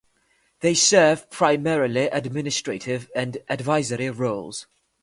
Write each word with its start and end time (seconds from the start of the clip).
They 0.61 0.73
serve 0.73 1.29
primarily 1.29 2.05
administrative 2.07 3.11
and 3.15 3.37
advisory 3.47 4.09
roles. 4.09 4.65